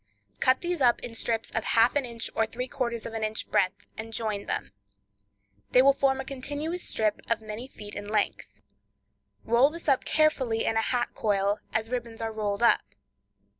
[0.39, 3.47] Cut these up in strips of half an inch or three quarters of an inch
[3.51, 4.71] breadth, and join them.
[5.73, 8.59] They will form a continuous strip of many feet in length.
[9.43, 12.81] Roll this up carefully in a hat coil, as ribbons are rolled up.